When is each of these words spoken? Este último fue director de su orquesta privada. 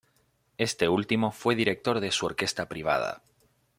Este 0.57 0.89
último 0.89 1.31
fue 1.31 1.53
director 1.53 1.99
de 1.99 2.09
su 2.11 2.25
orquesta 2.25 2.67
privada. 2.67 3.21